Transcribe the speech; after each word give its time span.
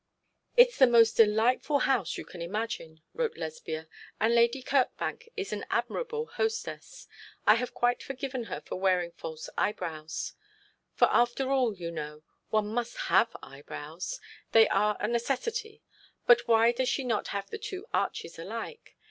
'It 0.57 0.69
is 0.69 0.79
the 0.79 0.87
most 0.87 1.15
delightful 1.17 1.77
house 1.77 2.17
you 2.17 2.25
can 2.25 2.41
imagine,' 2.41 3.03
wrote 3.13 3.37
Lesbia; 3.37 3.87
'and 4.19 4.33
Lady 4.33 4.63
Kirkbank 4.63 5.29
is 5.37 5.53
an 5.53 5.63
admirable 5.69 6.25
hostess. 6.25 7.05
I 7.45 7.53
have 7.53 7.75
quite 7.75 8.01
forgiven 8.01 8.45
her 8.45 8.61
for 8.61 8.77
wearing 8.79 9.11
false 9.11 9.47
eyebrows; 9.59 10.33
for 10.95 11.07
after 11.11 11.51
all, 11.51 11.75
you 11.75 11.91
know, 11.91 12.23
one 12.49 12.69
must 12.73 12.97
have 13.13 13.37
eyebrows; 13.43 14.19
they 14.53 14.67
are 14.69 14.97
a 14.99 15.07
necessity; 15.07 15.83
but 16.25 16.47
why 16.47 16.71
does 16.71 16.89
she 16.89 17.03
not 17.03 17.27
have 17.27 17.51
the 17.51 17.59
two 17.59 17.85
arches 17.93 18.39
alike? 18.39 18.95